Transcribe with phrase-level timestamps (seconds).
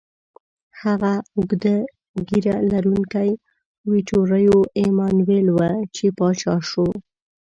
[0.81, 1.77] هغه اوږده
[2.27, 3.29] ږیره لرونکی
[3.91, 5.59] ویټوریو ایمانویل و،
[5.95, 6.87] چې پاچا شو.